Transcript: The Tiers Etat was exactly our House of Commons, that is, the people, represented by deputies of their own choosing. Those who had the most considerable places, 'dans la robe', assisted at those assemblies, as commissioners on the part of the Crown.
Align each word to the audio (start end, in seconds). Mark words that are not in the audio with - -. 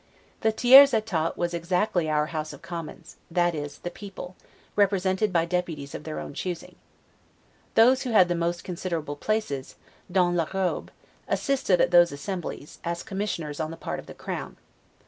The 0.39 0.51
Tiers 0.51 0.95
Etat 0.95 1.37
was 1.37 1.53
exactly 1.53 2.09
our 2.09 2.25
House 2.33 2.53
of 2.53 2.63
Commons, 2.63 3.17
that 3.29 3.53
is, 3.53 3.77
the 3.77 3.91
people, 3.91 4.35
represented 4.75 5.31
by 5.31 5.45
deputies 5.45 5.93
of 5.93 6.05
their 6.05 6.19
own 6.19 6.33
choosing. 6.33 6.75
Those 7.75 8.01
who 8.01 8.09
had 8.09 8.27
the 8.27 8.33
most 8.33 8.63
considerable 8.63 9.15
places, 9.15 9.75
'dans 10.11 10.35
la 10.35 10.47
robe', 10.51 10.89
assisted 11.27 11.79
at 11.79 11.91
those 11.91 12.11
assemblies, 12.11 12.79
as 12.83 13.03
commissioners 13.03 13.59
on 13.59 13.69
the 13.69 13.77
part 13.77 13.99
of 13.99 14.07
the 14.07 14.15
Crown. 14.15 14.57